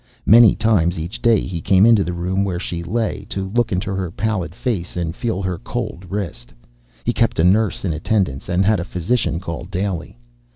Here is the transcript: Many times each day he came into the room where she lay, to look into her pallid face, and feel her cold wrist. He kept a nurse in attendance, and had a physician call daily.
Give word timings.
Many 0.25 0.55
times 0.55 0.97
each 0.97 1.21
day 1.21 1.41
he 1.41 1.61
came 1.61 1.85
into 1.85 2.03
the 2.03 2.11
room 2.11 2.43
where 2.43 2.57
she 2.57 2.81
lay, 2.81 3.23
to 3.29 3.47
look 3.51 3.71
into 3.71 3.93
her 3.93 4.09
pallid 4.09 4.55
face, 4.55 4.97
and 4.97 5.15
feel 5.15 5.43
her 5.43 5.59
cold 5.59 6.07
wrist. 6.09 6.51
He 7.03 7.13
kept 7.13 7.37
a 7.37 7.43
nurse 7.43 7.85
in 7.85 7.93
attendance, 7.93 8.49
and 8.49 8.65
had 8.65 8.79
a 8.79 8.83
physician 8.83 9.39
call 9.39 9.65
daily. 9.65 10.17